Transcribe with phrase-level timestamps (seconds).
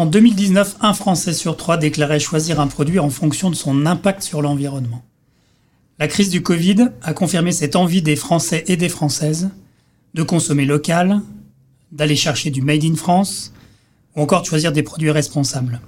[0.00, 4.22] En 2019, un Français sur trois déclarait choisir un produit en fonction de son impact
[4.22, 5.04] sur l'environnement.
[5.98, 9.50] La crise du Covid a confirmé cette envie des Français et des Françaises
[10.14, 11.20] de consommer local,
[11.92, 13.52] d'aller chercher du Made in France,
[14.16, 15.82] ou encore de choisir des produits responsables.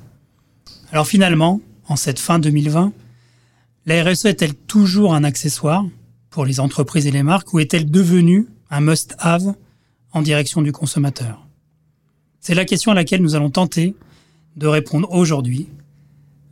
[0.90, 2.92] Alors finalement, en cette fin 2020,
[3.86, 5.86] la RSE est-elle toujours un accessoire
[6.28, 9.54] pour les entreprises et les marques ou est-elle devenue un must-have
[10.12, 11.46] en direction du consommateur?
[12.44, 13.94] C'est la question à laquelle nous allons tenter
[14.56, 15.68] de répondre aujourd'hui.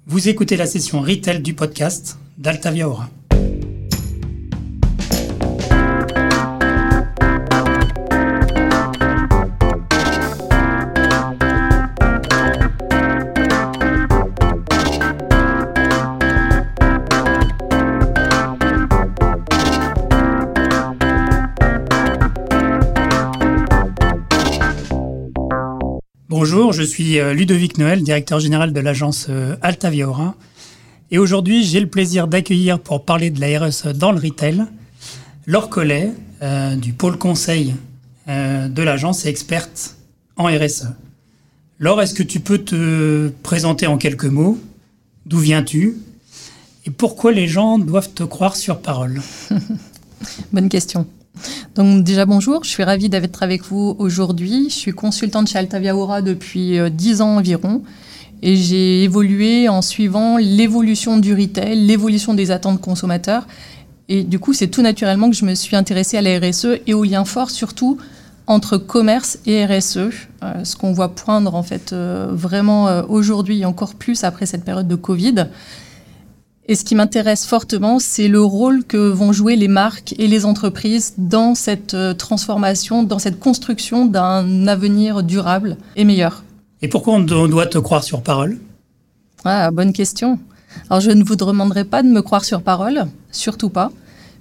[0.07, 3.11] Vous écoutez la session Retail du podcast d'Altavia Aura.
[26.43, 30.35] Bonjour, je suis euh, Ludovic Noël, directeur général de l'agence euh, Altavia Aura.
[31.11, 34.65] Et aujourd'hui, j'ai le plaisir d'accueillir pour parler de la RSE dans le retail,
[35.47, 37.75] Laure Collet, euh, du pôle conseil
[38.27, 39.97] de l'agence et experte
[40.39, 40.87] en RSE.
[41.79, 44.59] Laure, est-ce que tu peux te présenter en quelques mots?
[45.27, 45.99] D'où viens-tu?
[46.87, 49.21] Et pourquoi les gens doivent te croire sur parole?
[50.55, 51.07] Bonne question.
[51.75, 54.67] Donc déjà bonjour, je suis ravie d'être avec vous aujourd'hui.
[54.69, 57.83] Je suis consultante chez Altavia Aura depuis 10 euh, ans environ
[58.43, 63.47] et j'ai évolué en suivant l'évolution du retail, l'évolution des attentes consommateurs.
[64.09, 66.95] Et du coup, c'est tout naturellement que je me suis intéressée à la RSE et
[66.95, 67.99] au lien fort surtout
[68.47, 73.65] entre commerce et RSE, euh, ce qu'on voit poindre en fait euh, vraiment aujourd'hui et
[73.65, 75.47] encore plus après cette période de Covid.
[76.71, 80.45] Et ce qui m'intéresse fortement, c'est le rôle que vont jouer les marques et les
[80.45, 86.45] entreprises dans cette euh, transformation, dans cette construction d'un avenir durable et meilleur.
[86.81, 88.61] Et pourquoi on doit te croire sur parole?
[89.45, 90.39] Ah, bonne question.
[90.89, 93.91] Alors je ne vous demanderai pas de me croire sur parole, surtout pas,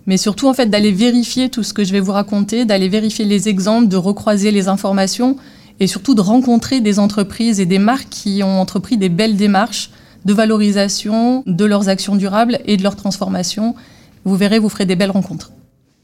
[0.05, 3.25] mais surtout en fait d'aller vérifier tout ce que je vais vous raconter, d'aller vérifier
[3.25, 5.35] les exemples, de recroiser les informations
[5.79, 9.89] et surtout de rencontrer des entreprises et des marques qui ont entrepris des belles démarches
[10.25, 13.75] de valorisation de leurs actions durables et de leur transformation.
[14.25, 15.51] Vous verrez, vous ferez des belles rencontres.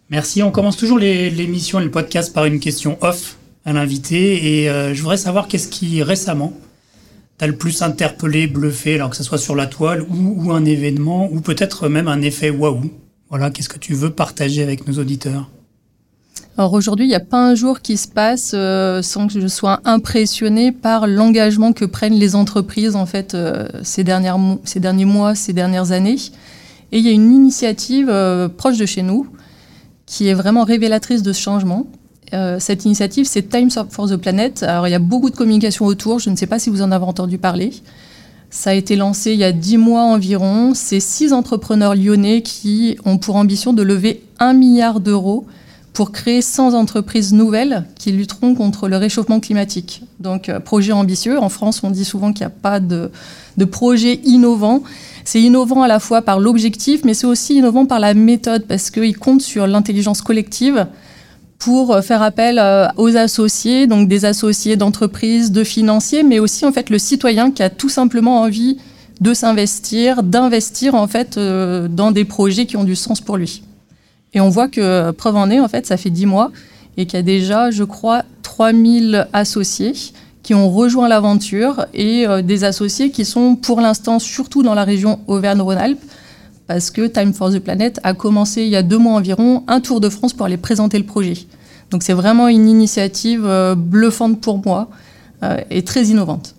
[0.10, 0.44] Merci.
[0.44, 4.62] On commence toujours l'émission et le podcast par une question off à l'invité.
[4.62, 6.54] Et euh, je voudrais savoir qu'est-ce qui récemment
[7.38, 10.64] t'a le plus interpellé, bluffé, alors que ce soit sur la toile ou, ou un
[10.64, 12.92] événement, ou peut-être même un effet waouh.
[13.30, 15.50] Voilà, qu'est-ce que tu veux partager avec nos auditeurs?
[16.58, 19.48] Alors aujourd'hui, il n'y a pas un jour qui se passe euh, sans que je
[19.48, 25.06] sois impressionnée par l'engagement que prennent les entreprises en fait euh, ces, dernières, ces derniers
[25.06, 26.16] mois, ces dernières années.
[26.94, 29.28] Et il y a une initiative euh, proche de chez nous
[30.06, 31.88] qui est vraiment révélatrice de ce changement.
[32.60, 34.64] cette initiative, c'est Times for the Planet.
[34.64, 36.20] Alors il y a beaucoup de communication autour.
[36.20, 37.72] Je ne sais pas si vous en avez entendu parler.
[38.50, 40.74] Ça a été lancé il y a dix mois environ.
[40.74, 45.46] C'est six entrepreneurs lyonnais qui ont pour ambition de lever un milliard d'euros
[45.96, 50.04] pour créer 100 entreprises nouvelles qui lutteront contre le réchauffement climatique.
[50.20, 51.40] Donc, euh, projet ambitieux.
[51.40, 53.10] En France, on dit souvent qu'il n'y a pas de,
[53.72, 54.84] projet innovant.
[55.24, 58.92] C'est innovant à la fois par l'objectif, mais c'est aussi innovant par la méthode, parce
[58.92, 60.86] qu'il compte sur l'intelligence collective
[61.60, 66.66] pour euh, faire appel euh, aux associés, donc des associés d'entreprises, de financiers, mais aussi
[66.66, 68.78] en fait le citoyen qui a tout simplement envie
[69.22, 73.62] de s'investir, d'investir en fait dans des projets qui ont du sens pour lui.
[74.36, 76.52] Et on voit que, preuve en est, en fait, ça fait dix mois
[76.98, 79.94] et qu'il y a déjà, je crois, 3000 associés
[80.44, 84.84] qui ont rejoint l'aventure et euh, des associés qui sont pour l'instant surtout dans la
[84.84, 86.04] région Auvergne-Rhône-Alpes
[86.68, 89.82] parce que Time for the Planet a commencé il y a deux mois environ un
[89.82, 91.34] tour de France pour aller présenter le projet.
[91.90, 94.90] Donc c'est vraiment une initiative euh, bluffante pour moi
[95.42, 96.56] euh, et très innovante.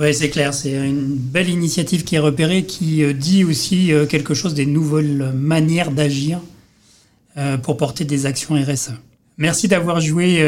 [0.00, 4.06] Oui, c'est clair, c'est une belle initiative qui est repérée, qui euh, dit aussi euh,
[4.06, 6.40] quelque chose des nouvelles manières d'agir
[7.36, 8.92] euh, pour porter des actions RSE.
[9.36, 10.40] Merci d'avoir joué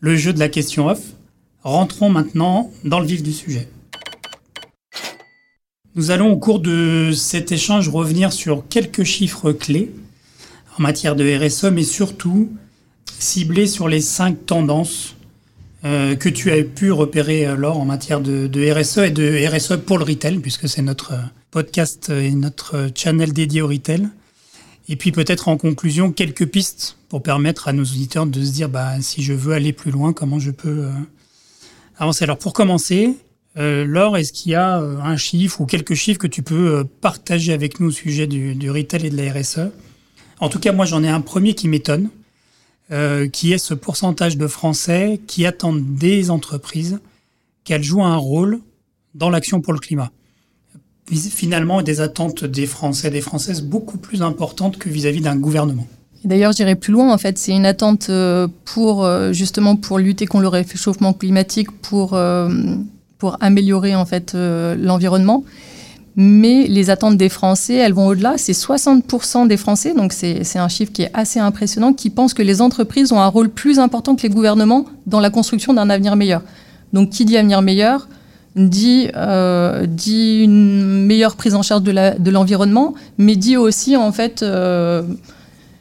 [0.00, 1.00] le jeu de la question off.
[1.64, 3.68] Rentrons maintenant dans le vif du sujet.
[5.96, 9.90] Nous allons au cours de cet échange revenir sur quelques chiffres clés
[10.78, 12.50] en matière de RSE, mais surtout
[13.18, 15.15] cibler sur les cinq tendances
[15.84, 19.76] euh, que tu as pu repérer, euh, Laure, en matière de, RSE et de RSE
[19.84, 24.08] pour le retail, puisque c'est notre euh, podcast et notre channel dédié au retail.
[24.88, 28.68] Et puis peut-être en conclusion, quelques pistes pour permettre à nos auditeurs de se dire,
[28.68, 30.88] bah, si je veux aller plus loin, comment je peux
[31.98, 32.24] avancer.
[32.24, 33.16] Alors pour commencer,
[33.56, 37.80] Laure, est-ce qu'il y a un chiffre ou quelques chiffres que tu peux partager avec
[37.80, 39.70] nous au sujet du, du retail et de la RSE
[40.38, 42.10] En tout cas, moi j'en ai un premier qui m'étonne.
[42.92, 47.00] Euh, qui est ce pourcentage de Français qui attendent des entreprises
[47.64, 48.60] qu'elle joue un rôle
[49.16, 50.12] dans l'action pour le climat.
[51.10, 55.84] Finalement, des attentes des Français des Françaises beaucoup plus importantes que vis-à-vis d'un gouvernement.
[56.24, 57.12] D'ailleurs, j'irai plus loin.
[57.12, 61.72] En fait, c'est une attente euh, pour euh, justement pour lutter contre le réchauffement climatique,
[61.82, 62.16] pour
[63.18, 65.42] pour améliorer en fait l'environnement.
[66.16, 68.34] Mais les attentes des Français, elles vont au-delà.
[68.38, 72.42] C'est 60% des Français, donc c'est un chiffre qui est assez impressionnant, qui pensent que
[72.42, 76.16] les entreprises ont un rôle plus important que les gouvernements dans la construction d'un avenir
[76.16, 76.42] meilleur.
[76.92, 78.08] Donc, qui dit avenir meilleur
[78.54, 79.08] dit,
[79.88, 84.42] dit une meilleure prise en charge de l'environnement, mais dit aussi en fait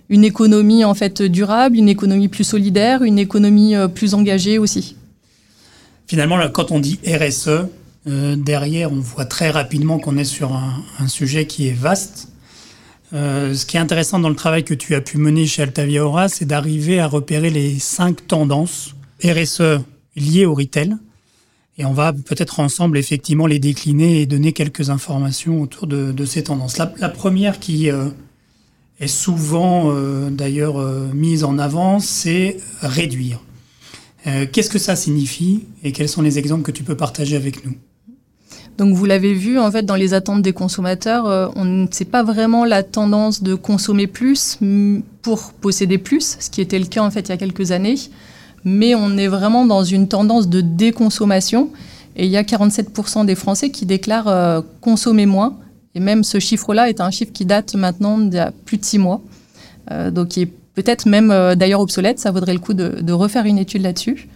[0.10, 4.96] une économie en fait durable, une économie plus solidaire, une économie euh, plus engagée aussi.
[6.08, 7.68] Finalement, quand on dit RSE,
[8.08, 12.30] euh, derrière, on voit très rapidement qu'on est sur un, sujet qui est vaste.
[13.14, 16.06] Euh, ce qui est intéressant dans le travail que tu as pu mener chez Altavia
[16.06, 19.80] Aura, c'est d'arriver à repérer les cinq tendances RSE
[20.16, 20.96] liées au retail.
[21.78, 26.44] Et on va peut-être ensemble effectivement les décliner et donner quelques informations autour de, ces
[26.44, 26.78] tendances.
[26.78, 27.92] La, première qui,
[29.00, 33.42] est souvent euh, d'ailleurs euh, mise en avant, c'est réduire.
[34.28, 37.66] Euh, qu'est-ce que ça signifie et quels sont les exemples que tu peux partager avec
[37.66, 37.76] nous?
[38.78, 42.24] Donc vous l'avez vu, en fait, dans les attentes des consommateurs, on ne sait pas
[42.24, 44.60] vraiment la tendance de consommer plus
[45.22, 47.96] pour posséder plus, ce qui était le cas en fait il y a quelques années,
[48.64, 51.70] mais on est vraiment dans une tendance de déconsommation.
[52.18, 55.58] Et il y a 47% des Français qui déclarent consommer moins.
[55.96, 58.86] Et même ce chiffre-là est un chiffre qui date maintenant d'il y a plus de
[58.86, 59.22] six mois.
[59.92, 62.20] Euh, donc qui est peut-être même euh, d'ailleurs obsolète.
[62.20, 64.28] Ça vaudrait le coup de, refaire une étude là-dessus.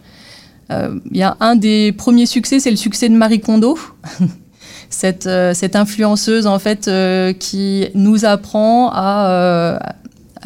[0.71, 3.77] Euh, il y a un des premiers succès, c'est le succès de Marie Kondo.
[4.89, 6.89] cette, cette, influenceuse en fait
[7.37, 9.79] qui nous apprend à,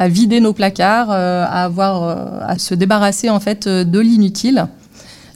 [0.00, 4.66] vider nos placards, à avoir, à se débarrasser en fait de l'inutile.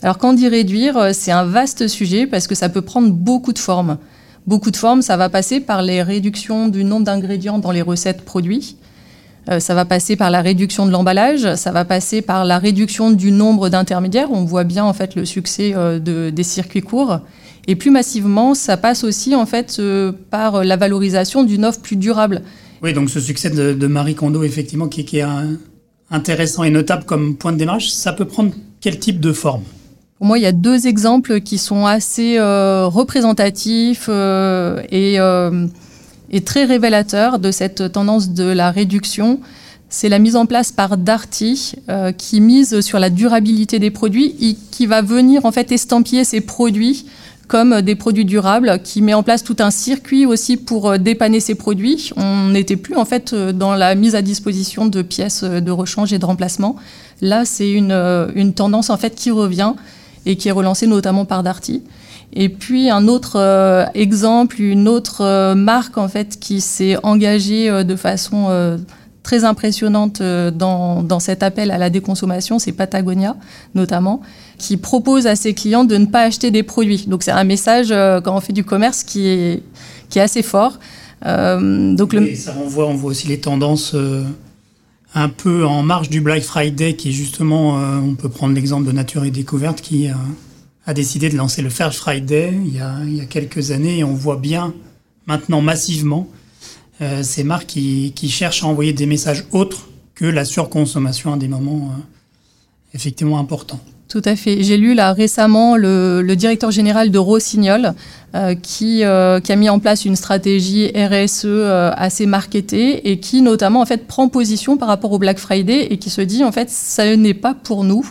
[0.03, 3.59] Alors quand dit réduire, c'est un vaste sujet parce que ça peut prendre beaucoup de
[3.59, 3.97] formes
[4.49, 5.03] beaucoup de formes.
[5.03, 8.77] Ça va passer par les réductions du nombre d'ingrédients dans les recettes produits.
[9.51, 13.11] Euh, ça va passer par la réduction de l'emballage, ça va passer par la réduction
[13.11, 14.31] du nombre d'intermédiaires.
[14.31, 17.21] On voit bien en fait le succès euh, de, des circuits courts.
[17.67, 21.97] Et plus massivement, ça passe aussi en fait euh, par la valorisation d'une offre plus
[21.97, 22.43] durable.
[22.83, 25.27] Oui, donc ce succès de, Marie Kondo, effectivement, qui, qui est
[26.11, 29.63] intéressant et notable comme point de démarrage, ça peut prendre quel type de forme?
[30.19, 35.67] Pour moi, il y a deux exemples qui sont assez euh, représentatifs euh, et, euh,
[36.31, 39.41] et, très révélateurs de cette tendance de la réduction.
[39.89, 41.77] C'est la mise en place par Darty
[42.19, 46.43] qui mise sur la durabilité des produits et qui va venir en fait estampiller ces
[46.43, 47.07] produits
[47.49, 51.55] comme des produits durables, qui met en place tout un circuit aussi pour dépanner ces
[51.55, 52.11] produits.
[52.17, 56.19] On n'était plus en fait dans la mise à disposition de pièces de rechange et
[56.19, 56.77] de remplacement.
[57.23, 57.93] Là, c'est une,
[58.35, 59.73] une tendance en fait qui revient
[60.27, 61.83] et qui est relancé notamment par Darty.
[62.33, 67.71] Et puis un autre euh, exemple, une autre euh, marque en fait qui s'est engagée
[67.71, 68.79] euh, de façon
[69.23, 73.37] très impressionnante dans, dans, cet appel à la déconsommation, c'est Patagonia
[73.75, 74.23] notamment,
[74.57, 77.05] qui propose à ses clients de ne pas acheter des produits.
[77.07, 79.63] Donc c'est un message quand on fait du commerce qui est,
[80.09, 80.79] qui est assez fort.
[81.23, 82.15] donc.
[82.15, 83.95] Et ça renvoie, on voit aussi les tendances
[85.15, 88.93] un peu en marge du Black Friday, qui est justement, on peut prendre l'exemple de
[88.93, 90.09] Nature et Découverte, qui
[90.89, 94.39] a décidé de lancer le Fair Friday il y, a, quelques années, et on voit
[94.39, 94.73] bien
[95.27, 96.27] maintenant massivement
[97.03, 101.47] euh, ces marques qui, cherchent à envoyer des messages autres que la surconsommation à des
[101.47, 101.93] moments
[102.95, 103.81] effectivement importants.
[104.09, 104.63] Tout à fait.
[104.63, 107.93] J'ai lu là récemment le, directeur général de Rossignol
[108.35, 113.43] euh, qui, euh, a mis en place une stratégie RSE euh, assez marketée et qui
[113.43, 116.53] notamment en fait prend position par rapport au Black Friday et qui se dit en
[116.53, 118.11] fait ça n'est pas pour nous.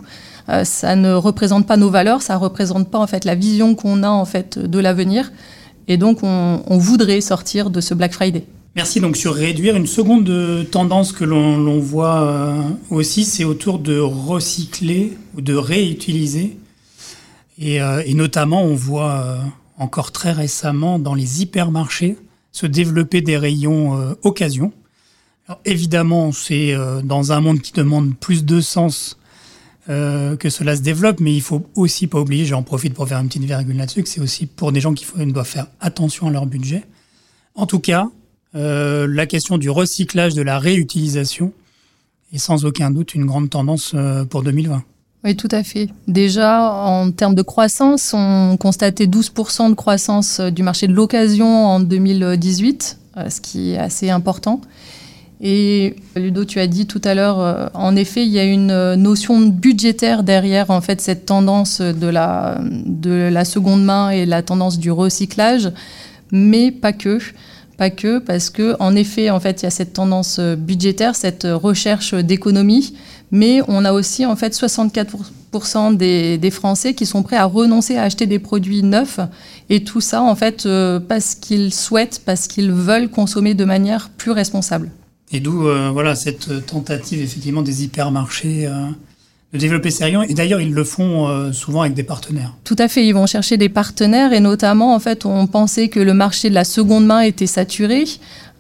[0.64, 4.04] Ça ne représente pas nos valeurs, ça ne représente pas en fait la vision qu'on
[4.04, 5.32] a en fait de l'avenir,
[5.88, 8.44] et donc on, voudrait sortir de ce Black Friday.
[8.76, 9.00] Merci.
[9.00, 12.62] Donc sur réduire, une seconde tendance que l'on voit euh,
[12.92, 16.58] aussi, c'est autour de recycler ou de réutiliser.
[17.60, 19.38] Et, euh, notamment, on voit euh,
[19.80, 22.18] encore très récemment dans les hypermarchés
[22.52, 24.72] se développer des rayons occasion.
[25.48, 29.17] Alors, évidemment, c'est dans un monde qui demande plus de sens
[29.88, 33.28] que cela se développe, mais il faut aussi pas oublier, j'en profite pour faire une
[33.28, 36.46] petite virgule là-dessus, que c'est aussi pour des gens qui doivent faire attention à leur
[36.46, 36.84] budget.
[37.56, 38.10] En tout cas,
[38.56, 41.52] euh, la question du recyclage, de la réutilisation
[42.34, 44.84] est sans aucun doute une grande tendance euh, pour 2020.
[45.24, 45.90] Oui, tout à fait.
[46.08, 51.66] Déjà, en termes de croissance, on constatait 12% de croissance euh, du marché de l'occasion
[51.66, 54.62] en 2018, ce qui est assez important.
[55.40, 58.72] Et Ludo, tu as dit tout à l'heure, euh, en effet, il y a une
[58.72, 64.26] euh, notion budgétaire derrière en fait cette tendance de la, de la seconde main et
[64.26, 65.72] la tendance du recyclage,
[66.32, 67.20] mais pas que.
[67.78, 71.16] Pas que, parce que en effet, en fait, il y a cette tendance euh, budgétaire,
[71.16, 72.96] cette recherche d'économie,
[73.30, 78.02] mais on a aussi en fait 64% des, Français qui sont prêts à renoncer à
[78.02, 79.20] acheter des produits neufs,
[79.70, 80.68] et tout ça en fait
[81.08, 84.90] parce qu'ils souhaitent, parce qu'ils veulent consommer de manière plus responsable.
[85.32, 88.88] Et d'où euh, voilà cette tentative effectivement des hypermarchés euh,
[89.54, 90.24] de développer ces rayons.
[90.24, 92.54] Et d'ailleurs, ils le font euh, souvent avec des partenaires.
[92.64, 96.00] Tout à fait, ils vont chercher des partenaires et notamment, en fait, on pensait que
[96.00, 98.06] le marché de la seconde main était saturé.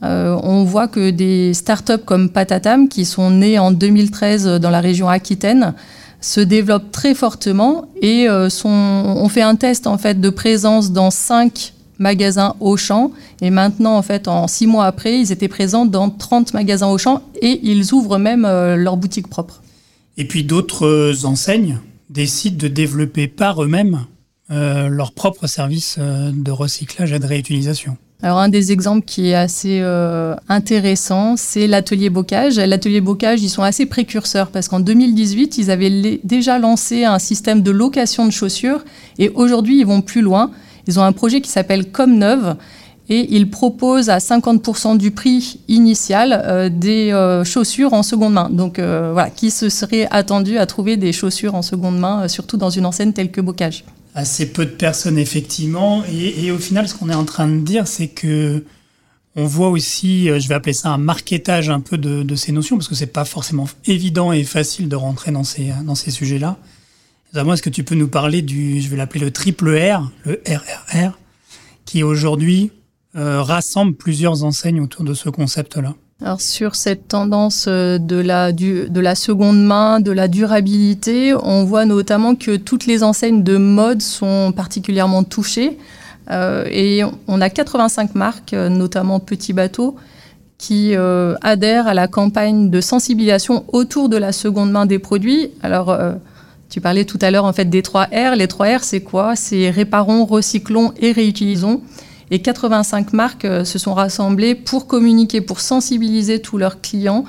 [0.01, 5.07] on voit que des startups comme Patatam, qui sont nées en 2013 dans la région
[5.07, 5.73] Aquitaine,
[6.19, 11.11] se développent très fortement et sont, on fait un test en fait de présence dans
[11.11, 13.11] cinq magasins Auchan.
[13.41, 17.21] Et maintenant, en fait, en six mois après, ils étaient présents dans 30 magasins Auchan
[17.41, 19.61] et ils ouvrent même euh, leur boutique propre.
[20.17, 24.05] Et puis d'autres euh, enseignes décident de développer par eux-mêmes
[24.49, 27.97] euh, leur propre service de recyclage et de réutilisation.
[28.23, 29.79] Alors un des exemples qui est assez
[30.49, 32.57] intéressant, c'est l'atelier bocage.
[32.57, 37.61] L'atelier bocage, ils sont assez précurseurs parce qu'en 2018, ils avaient déjà lancé un système
[37.61, 38.83] de location de chaussures
[39.19, 40.49] et aujourd'hui, ils vont plus loin.
[40.87, 42.55] Ils ont un projet qui s'appelle Comme Neuve
[43.09, 48.49] et ils proposent à 50% du prix initial euh, des euh, chaussures en seconde main.
[48.49, 52.57] Donc euh, voilà, qui se serait attendu à trouver des chaussures en seconde main, surtout
[52.57, 56.95] dans une enseigne telle que Bocage Assez peu de personnes effectivement, et, au final, ce
[56.95, 58.63] qu'on est en train de dire, c'est que
[59.35, 62.87] on voit aussi, je vais appeler ça un marketage un peu de, ces notions, parce
[62.87, 66.57] que c'est pas forcément évident et facile de rentrer dans ces, dans ces sujets-là.
[67.43, 70.41] Moi, est-ce que tu peux nous parler du, je vais l'appeler le triple R, le
[70.47, 71.17] RRR,
[71.85, 72.71] qui aujourd'hui
[73.15, 75.93] euh, rassemble plusieurs enseignes autour de ce concept-là?
[76.19, 81.63] Alors sur cette tendance euh, de la, de la seconde main, de la durabilité, on
[81.63, 85.77] voit notamment que toutes les enseignes de mode sont particulièrement touchées.
[86.29, 89.95] Euh, et on a 85 marques, notamment Petit Bateau,
[90.57, 95.51] qui adhèrent à la campagne de sensibilisation autour de la seconde main des produits.
[95.61, 95.95] Alors
[96.69, 98.35] tu parlais tout à l'heure en fait des trois R.
[98.35, 99.35] Les trois R, c'est quoi?
[99.35, 101.81] C'est réparons, recyclons et réutilisons.
[102.29, 107.23] Et 85 marques euh, se sont rassemblées pour communiquer, pour sensibiliser tous leurs clients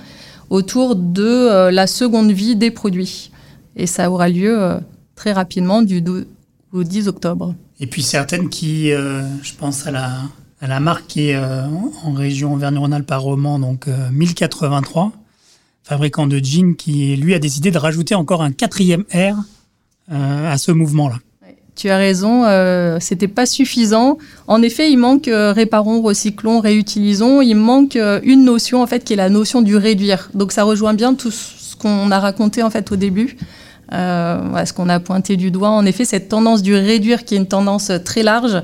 [0.51, 3.31] autour de euh, la seconde vie des produits.
[3.77, 4.79] Et ça aura lieu euh,
[5.15, 6.27] très rapidement du 12
[6.73, 7.55] au 10 octobre.
[7.81, 10.11] Et puis certaines qui, je pense à la,
[10.61, 15.13] à la marque qui est en région Auvergne-Rhône-Alpes à Romans, donc 1083
[15.89, 19.37] fabricant de jeans, qui lui a décidé de rajouter encore un quatrième R
[20.13, 21.17] euh, à ce mouvement-là.
[21.77, 24.19] Tu as raison, euh, c'était pas suffisant.
[24.49, 27.41] En effet, il manque euh, réparons, recyclons, réutilisons.
[27.41, 30.29] Il manque euh, une notion en fait qui est la notion du réduire.
[30.35, 33.37] Donc ça rejoint bien tout ce qu'on a raconté en fait au début,
[33.93, 35.71] ce qu'on a pointé du doigt.
[35.71, 38.63] En effet, cette tendance du réduire qui est une tendance très large,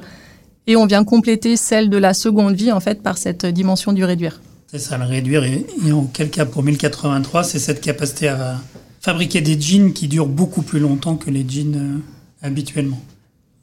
[0.66, 4.04] et on vient compléter celle de la seconde vie en fait par cette dimension du
[4.04, 4.40] réduire.
[4.74, 5.44] C'est ça, le réduire.
[5.44, 8.60] Et, en quel cas, pour 1083, c'est cette capacité à
[9.00, 13.00] fabriquer des jeans qui durent beaucoup plus longtemps que les jeans euh, habituellement.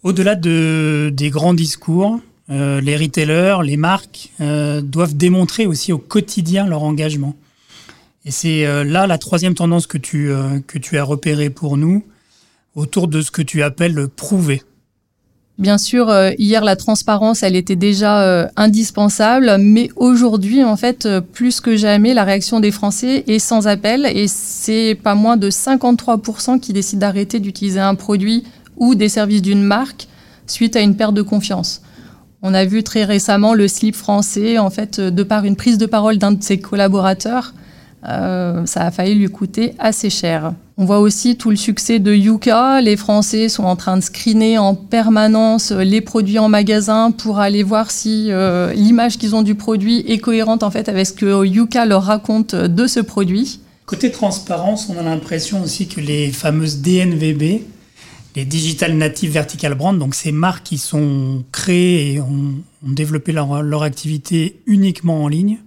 [0.04, 5.98] Au-delà de, des grands discours, euh, les retailers, les marques euh, doivent démontrer aussi au
[5.98, 7.36] quotidien leur engagement.
[8.24, 10.32] Et c'est là la troisième tendance que tu,
[10.68, 12.06] que tu as repérée pour nous,
[12.76, 14.62] autour de ce que tu appelles le prouver.
[15.62, 21.06] Bien sûr, euh, hier, la transparence, elle était déjà euh, indispensable, mais aujourd'hui, en fait,
[21.06, 25.38] euh, plus que jamais, la réaction des Français est sans appel et c'est pas moins
[25.38, 28.44] de 53% qui décident d'arrêter d'utiliser un produit
[28.76, 30.08] ou des services d'une marque
[30.48, 31.84] suite à une perte de confiance.
[32.42, 35.86] On a vu très récemment le slip français, en fait, de par une prise de
[35.86, 37.54] parole d'un de ses collaborateurs,
[38.04, 40.54] ça a failli lui coûter assez cher.
[40.82, 42.82] On voit aussi tout le succès de Yuka.
[42.82, 47.62] Les Français sont en train de screener en permanence les produits en magasin pour aller
[47.62, 51.46] voir si euh, l'image qu'ils ont du produit est cohérente en fait avec ce que
[51.46, 53.60] Yuka leur raconte de ce produit.
[53.86, 57.62] Côté transparence, on a l'impression aussi que les fameuses DNVB,
[58.36, 63.84] les Digital Native Vertical Brand, donc ces marques qui sont créées et ont, développé leur
[63.84, 65.60] activité uniquement en ligne,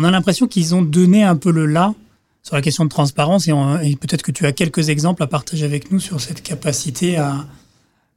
[0.00, 1.94] on a l'impression qu'ils ont donné un peu le là
[2.42, 5.92] sur la question de transparence et, peut-être que tu as quelques exemples à partager avec
[5.92, 7.44] nous sur cette capacité à,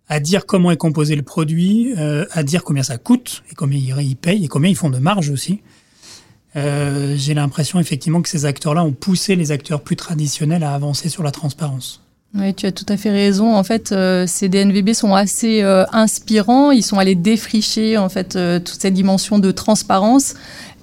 [0.08, 3.80] à dire comment est composé le produit, euh, à dire combien ça coûte et combien
[4.00, 5.60] ils payent et combien ils font de marge aussi.
[6.56, 11.10] Euh, j'ai l'impression effectivement que ces acteurs-là ont poussé les acteurs plus traditionnels à avancer
[11.10, 12.00] sur la transparence.
[12.36, 13.56] Oui, tu as tout à fait raison.
[13.56, 15.62] En fait, euh, ces DNVB sont assez
[15.92, 16.72] inspirants.
[16.72, 20.34] Ils sont allés défricher en fait toute cette dimension de transparence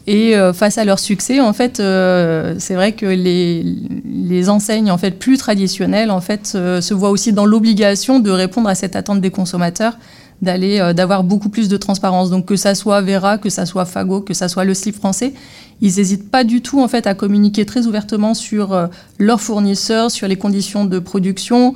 [0.07, 4.97] Et euh, face à leur succès, en fait, euh, c'est vrai que les, enseignes en
[4.97, 9.21] fait plus traditionnelles en fait se voient aussi dans l'obligation de répondre à cette attente
[9.21, 9.99] des consommateurs,
[10.41, 12.31] d'aller d'avoir beaucoup plus de transparence.
[12.31, 15.35] Donc que ça soit Vera, que ça soit Fago, que ça soit le slip français,
[15.83, 18.89] ils n'hésitent pas du tout en fait à communiquer très ouvertement sur
[19.19, 21.75] leurs fournisseurs, sur les conditions de production.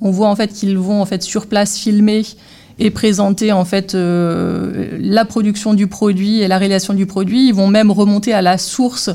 [0.00, 2.24] On voit en fait qu'ils vont en fait sur place filmer
[2.78, 7.48] et présenter en fait euh, la production du produit et la réalisation du produit.
[7.48, 9.10] Ils vont même remonter à la source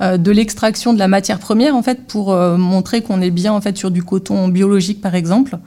[0.00, 3.52] euh, de l'extraction de la matière première en fait pour euh, montrer qu'on est bien
[3.52, 5.58] en fait sur du coton biologique par exemple.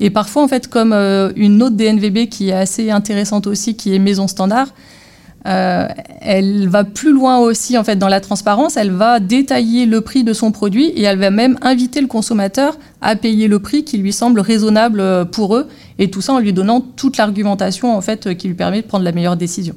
[0.00, 3.98] Et parfois en fait comme une autre DNVB qui est assez intéressante aussi qui est
[3.98, 4.68] Maison Standard,
[5.46, 5.88] euh,
[6.20, 8.76] elle va plus loin aussi en fait dans la transparence.
[8.76, 12.78] Elle va détailler le prix de son produit et elle va même inviter le consommateur
[13.00, 15.68] à payer le prix qui lui semble raisonnable euh, pour eux.
[15.98, 19.04] Et tout ça en lui donnant toute l'argumentation en fait qui lui permet de prendre
[19.04, 19.74] la meilleure décision.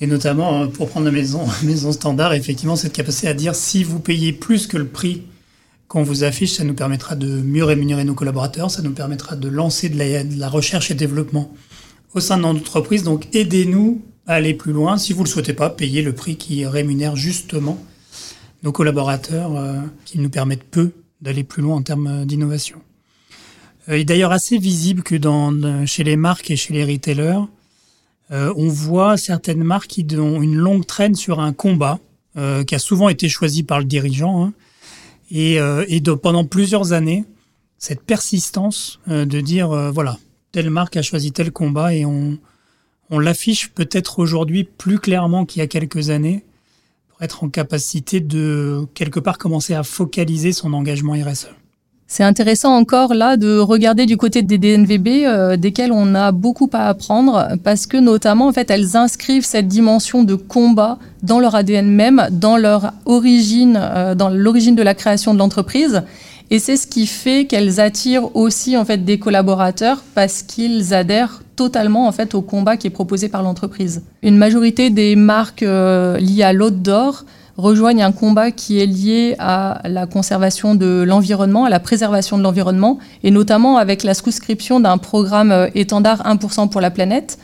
[0.00, 3.82] Et notamment euh, pour prendre la maison, maison standard, effectivement cette capacité à dire si
[3.82, 5.22] vous payez plus que le prix
[5.88, 9.48] qu'on vous affiche, ça nous permettra de mieux rémunérer nos collaborateurs, ça nous permettra de
[9.48, 11.50] lancer de la, de la recherche et développement
[12.14, 13.02] au sein de notre entreprise.
[13.02, 14.02] Donc aidez-nous
[14.34, 14.98] aller plus loin.
[14.98, 17.82] Si vous ne le souhaitez pas, payez le prix qui rémunère justement
[18.62, 22.80] nos collaborateurs, euh, qui nous permettent peu d'aller plus loin en termes d'innovation.
[23.88, 27.48] Euh, il est d'ailleurs assez visible que dans, chez les marques et chez les retailers,
[28.30, 31.98] euh, on voit certaines marques qui ont une longue traîne sur un combat
[32.68, 34.44] qui a souvent été choisi par le dirigeant.
[34.44, 34.52] Hein,
[35.32, 37.24] et, et pendant plusieurs années,
[37.78, 40.18] cette persistance de dire, voilà,
[40.52, 42.38] telle marque a choisi tel combat et on,
[43.10, 46.44] on l'affiche peut-être aujourd'hui plus clairement qu'il y a quelques années
[47.08, 51.48] pour être en capacité de quelque part commencer à focaliser son engagement RSE.
[52.10, 56.70] C'est intéressant encore là de regarder du côté des DNVB euh, desquels on a beaucoup
[56.72, 61.54] à apprendre parce que notamment en fait elles inscrivent cette dimension de combat dans leur
[61.54, 66.02] ADN même, dans leur origine, euh, dans l'origine de la création de l'entreprise.
[66.50, 71.42] Et c'est ce qui fait qu'elles attirent aussi en fait des collaborateurs parce qu'ils adhèrent
[71.56, 74.02] totalement en fait au combat qui est proposé par l'entreprise.
[74.22, 77.24] Une majorité des marques euh, liées à l'outdoor
[77.58, 82.42] rejoignent un combat qui est lié à la conservation de l'environnement, à la préservation de
[82.42, 87.38] l'environnement, et notamment avec la souscription d'un programme euh, étendard 1% pour la planète.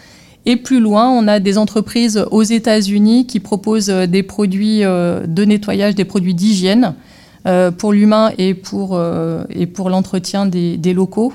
[0.46, 5.44] Et plus loin, on a des entreprises aux États-Unis qui proposent euh, des produits de
[5.44, 6.94] nettoyage, des produits d'hygiène
[7.76, 9.00] pour l'humain et pour,
[9.50, 11.32] et pour l'entretien des, locaux.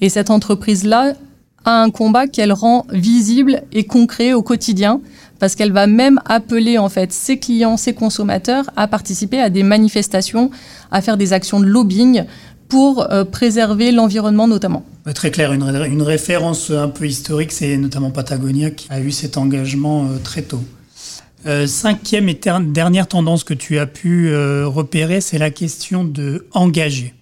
[0.00, 1.14] Et cette entreprise-là
[1.64, 5.00] à un combat qu'elle rend visible et concret au quotidien
[5.38, 9.64] parce qu'elle va même appeler en fait ses clients, ses consommateurs à participer à des
[9.64, 10.50] manifestations,
[10.90, 12.24] à faire des actions de lobbying
[12.68, 14.84] pour euh, préserver l'environnement notamment.
[15.14, 20.04] Très clair, une, référence un peu historique, c'est notamment Patagonia qui a eu cet engagement
[20.04, 20.62] euh, très tôt.
[21.46, 27.14] Euh, cinquième et dernière tendance que tu as pu repérer, c'est la question de engager.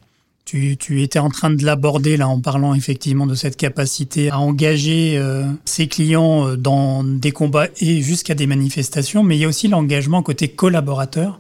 [0.51, 5.17] Tu, étais en train de l'aborder là en parlant effectivement de cette capacité à engager
[5.17, 9.49] euh, ses clients euh, dans des combats et jusqu'à des manifestations, mais il y a
[9.49, 11.39] aussi l'engagement côté collaborateur.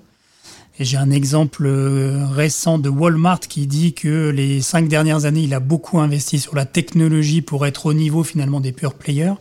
[0.78, 5.42] Et j'ai un exemple euh, récent de Walmart qui dit que les cinq dernières années,
[5.42, 9.34] il a beaucoup investi sur la technologie pour être au niveau finalement des pure players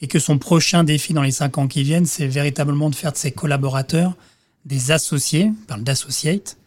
[0.00, 3.12] et que son prochain défi dans les cinq ans qui viennent, c'est véritablement de faire
[3.12, 4.14] de ses collaborateurs
[4.64, 6.58] des associés, on parle d'associates.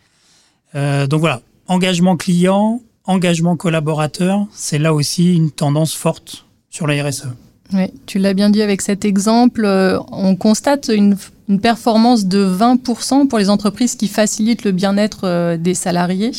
[0.73, 7.27] donc voilà, engagement client, engagement collaborateur, c'est là aussi une tendance forte sur la RSE.
[7.73, 9.65] Oui, tu l'as bien dit avec cet exemple.
[9.65, 11.15] Euh, on constate une,
[11.61, 16.31] performance de 20% pour les entreprises qui facilitent le bien-être euh, des salariés.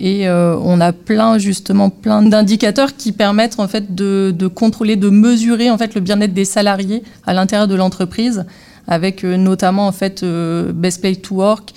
[0.00, 5.08] Et euh, on a plein, justement, plein d'indicateurs qui permettent, en fait, de, contrôler, de
[5.08, 8.46] mesurer, en fait, le bien-être des salariés à l'intérieur de l'entreprise,
[8.86, 11.74] avec notamment, en fait, Best Place to Work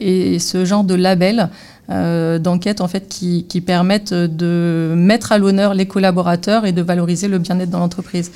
[0.00, 1.50] et ce genre de label.
[1.90, 7.26] Euh, d'enquête en fait qui, permettent de mettre à l'honneur les collaborateurs et de valoriser
[7.26, 8.30] le bien-être dans l'entreprise.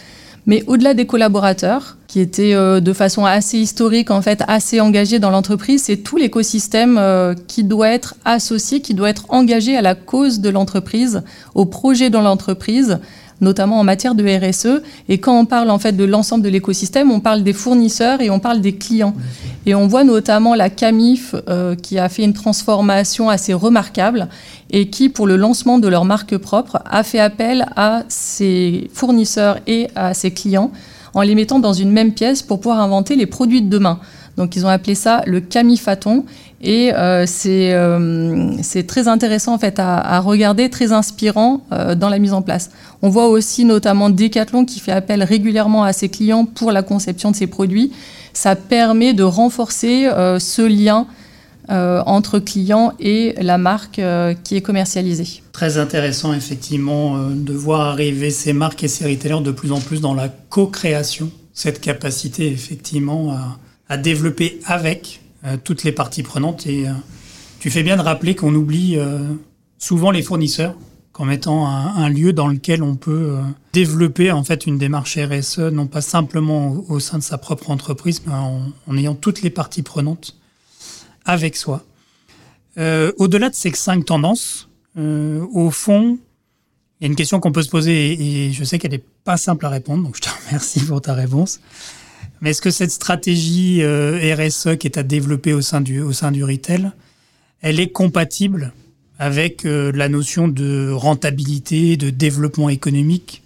[0.47, 5.19] Mais au-delà des collaborateurs, qui étaient euh, de façon assez historique, en fait, assez engagés
[5.19, 9.83] dans l'entreprise, c'est tout l'écosystème euh, qui doit être associé, qui doit être engagé à
[9.83, 11.23] la cause de l'entreprise,
[11.55, 13.01] au projet dans l'entreprise,
[13.41, 14.83] notamment en matière de RSE.
[15.09, 18.31] Et quand on parle en fait de l'ensemble de l'écosystème, on parle des fournisseurs et
[18.31, 19.15] on parle des clients.
[19.67, 24.29] Et on voit notamment la Camif euh, qui a fait une transformation assez remarquable
[24.71, 29.59] et qui, pour le lancement de leur marque propre, a fait appel à ses fournisseurs
[29.67, 30.71] et à ses clients
[31.15, 34.01] en les mettant dans une même pièce pour pouvoir inventer les produits de demain.
[34.37, 36.25] Donc ils ont appelé ça le camifaton
[36.61, 42.19] et euh, euh, c'est très intéressant en fait à, regarder, très inspirant euh, dans la
[42.19, 42.71] mise en place.
[43.03, 47.31] On voit aussi notamment Decathlon qui fait appel régulièrement à ses clients pour la conception
[47.31, 47.93] de ses produits
[48.33, 50.09] ça permet de renforcer
[50.41, 51.07] ce lien
[51.69, 54.01] entre client et la marque
[54.43, 55.41] qui est commercialisée.
[55.53, 60.01] Très intéressant effectivement de voir arriver ces marques et ces retailers de plus en plus
[60.01, 63.57] dans la co-création, cette capacité effectivement à,
[63.89, 65.21] à développer avec
[65.63, 66.87] toutes les parties prenantes et
[67.61, 68.99] tu fais bien de rappeler qu'on oublie
[69.79, 70.75] souvent les fournisseurs
[71.15, 73.43] comme étant un, lieu dans lequel on peut euh,
[73.73, 78.23] développer en fait une démarche RSE, non pas simplement au, sein de sa propre entreprise,
[78.27, 80.37] mais en, ayant toutes les parties prenantes
[81.25, 81.85] avec soi.
[82.79, 84.69] Euh, au-delà de ces cinq tendances,
[84.99, 86.19] euh, au fond,
[86.99, 89.37] il y a une question qu'on peut se poser et, je sais qu'elle n'est pas
[89.37, 91.61] simple à répondre, donc je te remercie pour ta réponse.
[92.45, 96.31] Mais est-ce que cette stratégie RSE qui est à développer au sein du, au sein
[96.31, 96.93] du retail,
[97.63, 98.75] elle est compatible
[99.19, 103.43] avec euh, la notion de rentabilité, de développement économique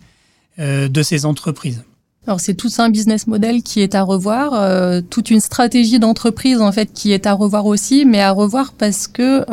[0.58, 1.84] euh, de ces entreprises?
[2.26, 6.60] Alors c'est tout un business model qui est à revoir, euh, toute une stratégie d'entreprise
[6.60, 9.44] en fait qui est à revoir aussi, mais à revoir parce que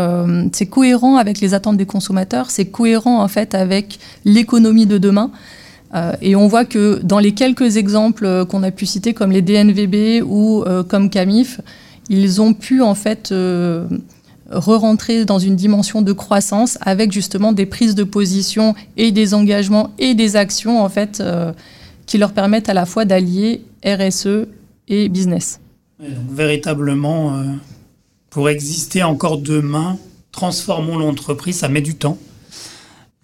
[0.54, 5.32] c'est cohérent avec les attentes des consommateurs, c'est cohérent en fait avec l'économie de demain.
[6.22, 10.24] Et on voit que dans les quelques exemples qu'on a pu citer, comme les DNVB
[10.26, 11.62] ou comme Camif,
[12.10, 13.32] ils ont pu en fait
[14.50, 19.92] re-rentrer dans une dimension de croissance avec justement des prises de position et des engagements
[19.98, 21.52] et des actions en fait euh,
[22.06, 24.48] qui leur permettent à la fois d'allier RSE
[24.88, 25.60] et business.
[26.00, 27.44] véritablement, euh,
[28.30, 29.98] pour exister encore demain,
[30.32, 32.18] transformons l'entreprise, ça met du temps.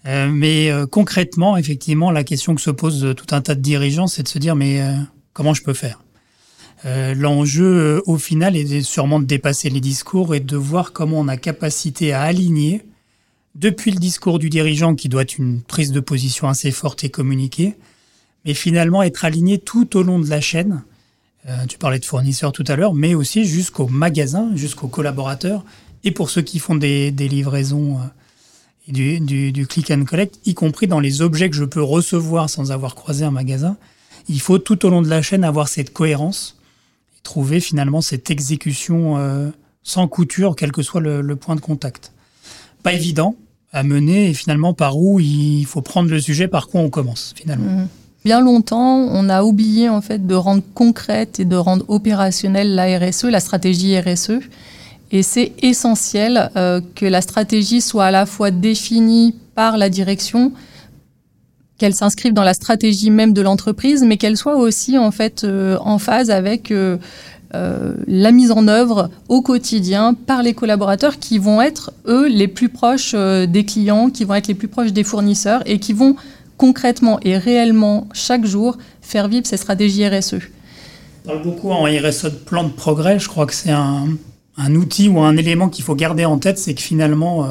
[0.08, 4.24] Euh, mais concrètement, effectivement, la question que se pose tout un tas de dirigeants, c'est
[4.24, 4.82] de se dire mais
[5.34, 6.00] comment je peux faire?
[6.86, 11.20] Euh, l'enjeu, euh, au final, est sûrement de dépasser les discours et de voir comment
[11.20, 12.84] on a capacité à aligner,
[13.54, 17.10] depuis le discours du dirigeant, qui doit être une prise de position assez forte et
[17.10, 17.76] communiquée,
[18.46, 20.84] mais finalement être aligné tout au long de la chaîne.
[21.48, 25.64] Euh, tu parlais de fournisseurs tout à l'heure, mais aussi jusqu'au magasin, jusqu'aux collaborateurs,
[26.04, 28.00] et pour ceux qui font des, livraisons
[28.88, 32.50] et du, du click and collect, y compris dans les objets que je peux recevoir
[32.50, 33.78] sans avoir croisé un magasin.
[34.28, 36.58] Il faut tout au long de la chaîne avoir cette cohérence
[37.24, 39.50] trouver finalement cette exécution euh,
[39.84, 42.12] sans couture, quel que soit le, point de contact.
[42.84, 43.36] Pas évident
[43.72, 47.34] à mener et finalement par où il faut prendre le sujet, par quoi on commence
[47.36, 47.84] finalement.
[47.84, 47.88] Mmh.
[48.26, 53.00] Bien longtemps, on a oublié en fait de rendre concrète et de rendre opérationnelle la
[53.00, 54.40] RSE, la stratégie RSE.
[55.12, 60.54] Et c'est essentiel euh, que la stratégie soit à la fois définie par la direction,
[61.78, 65.78] qu'elle s'inscrive dans la stratégie même de l'entreprise, mais qu'elle soit aussi en fait euh,
[65.82, 66.98] en phase avec euh,
[67.54, 72.70] la mise en œuvre au quotidien par les collaborateurs qui vont être eux les plus
[72.70, 76.16] proches des clients, qui vont être les plus proches des fournisseurs et qui vont
[76.56, 80.36] concrètement et réellement chaque jour faire vivre ces stratégies RSE.
[81.26, 83.20] On parle beaucoup en RSE de plan de progrès.
[83.20, 84.08] Je crois que c'est un,
[84.66, 87.48] un, outil ou un élément qu'il faut garder en tête, c'est que finalement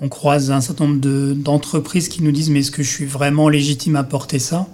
[0.00, 3.48] on croise un certain nombre d'entreprises qui nous disent mais est-ce que je suis vraiment
[3.48, 4.66] légitime à porter ça?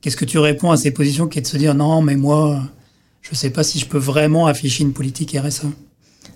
[0.00, 2.62] Qu'est-ce que tu réponds à ces positions qui est de se dire non mais moi
[3.22, 5.66] je ne sais pas si je peux vraiment afficher une politique RSE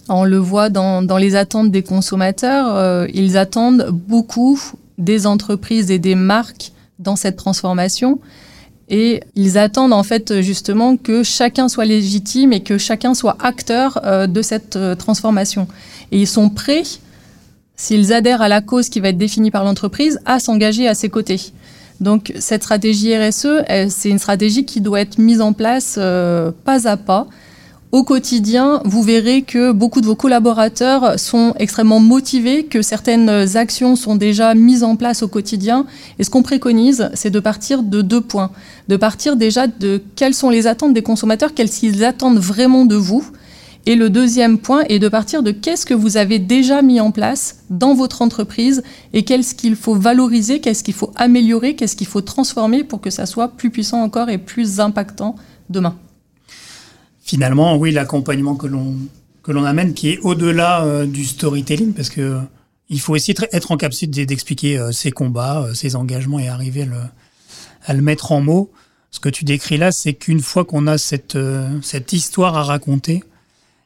[0.09, 4.61] On le voit dans, les attentes des consommateurs, euh, ils attendent beaucoup
[4.99, 8.21] des entreprises et des marques dans cette transformation.
[8.91, 14.01] Et ils attendent en fait justement que chacun soit légitime et que chacun soit acteur
[14.05, 15.69] euh, de cette euh, transformation.
[16.11, 16.83] Et ils sont prêts
[17.77, 21.09] s'ils adhèrent à la cause qui va être définie par l'entreprise, à s'engager à ses
[21.09, 21.53] côtés.
[22.01, 26.89] Donc cette stratégie RSE, c'est une stratégie qui doit être mise en place euh, pas
[26.89, 27.27] à pas.
[27.93, 33.97] Au quotidien, vous verrez que beaucoup de vos collaborateurs sont extrêmement motivés, que certaines actions
[33.97, 35.87] sont déjà mises en place au quotidien.
[36.21, 38.53] Et ce qu'on préconise, c'est de partir de deux points.
[38.87, 42.95] De partir déjà de quelles sont les attentes des consommateurs, qu'elles qu'ils attendent vraiment de
[42.95, 43.25] vous,
[43.87, 47.11] et le deuxième point est de partir de qu'est-ce que vous avez déjà mis en
[47.11, 52.07] place dans votre entreprise et qu'est-ce qu'il faut valoriser, qu'est-ce qu'il faut améliorer, qu'est-ce qu'il
[52.07, 55.35] faut transformer pour que ça soit plus puissant encore et plus impactant
[55.71, 55.97] demain.
[57.31, 58.97] Finalement, oui, l'accompagnement que l'on
[59.45, 62.41] que l'on amène, qui est au-delà euh, du storytelling, parce que euh,
[62.89, 66.89] il faut aussi être en capacité d'expliquer euh, ses combats, ses engagements et arriver
[67.87, 68.73] à le mettre en mots.
[69.13, 71.39] Ce que tu décris là, c'est qu'une fois qu'on a cette,
[71.83, 73.23] cette histoire à raconter,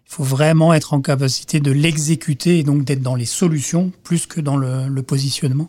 [0.07, 4.25] il faut vraiment être en capacité de l'exécuter et donc d'être dans les solutions plus
[4.27, 5.69] que dans le, positionnement.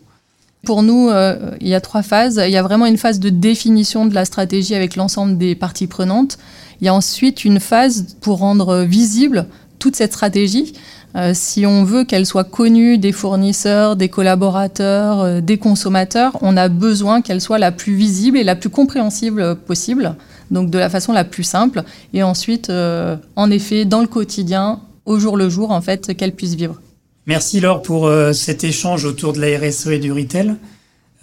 [0.64, 2.42] Pour nous, euh, il y a trois phases.
[2.42, 5.88] Il y a vraiment une phase de définition de la stratégie avec l'ensemble des parties
[5.88, 6.38] prenantes.
[6.82, 9.48] Il y a ensuite une phase pour rendre visible
[9.80, 10.74] toute cette stratégie.
[11.16, 16.58] Euh, si on veut qu'elle soit connue des fournisseurs, des collaborateurs, euh, des consommateurs, on
[16.58, 20.16] a besoin qu'elle soit la plus visible et la plus compréhensible possible
[20.52, 21.84] donc de la façon la plus simple.
[22.14, 26.36] Et ensuite, euh, en effet, dans le quotidien, au jour le jour, en fait, qu'elles
[26.36, 26.82] puissent vivre.
[27.26, 30.56] Merci Laure pour cet échange autour de la RSE et du retail.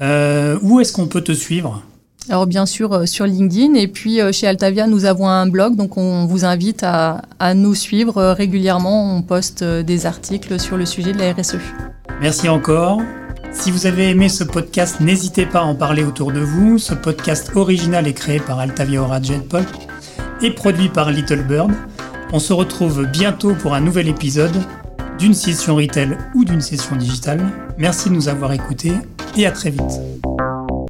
[0.00, 1.84] Où est-ce qu'on peut te suivre?
[2.28, 5.76] Alors bien sûr euh, sur LinkedIn et puis euh, chez Altavia nous avons un blog
[5.76, 7.22] donc on vous invite à,
[7.54, 9.16] nous suivre euh, régulièrement.
[9.16, 11.56] On poste des articles sur le sujet de la RSE.
[12.20, 13.00] Merci encore.
[13.52, 16.78] Si vous avez aimé ce podcast, n'hésitez pas à en parler autour de vous.
[16.78, 19.66] Ce podcast original est créé par Altavia Ora Jetpop
[20.40, 21.70] et produit par Little Bird.
[22.32, 24.56] On se retrouve bientôt pour un nouvel épisode
[25.18, 27.40] d'une session retail ou d'une session digitale.
[27.76, 28.94] Merci de nous avoir écoutés
[29.36, 30.31] et à très vite.